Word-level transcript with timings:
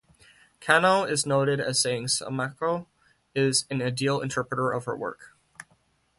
Kanno 0.59 1.07
is 1.07 1.27
noted 1.27 1.59
as 1.59 1.79
saying 1.79 2.01
that 2.05 2.09
Sakamoto 2.09 2.87
is 3.35 3.65
an 3.69 3.83
ideal 3.83 4.19
interpreter 4.19 4.71
of 4.71 4.85
her 4.85 4.97
work. 4.97 5.37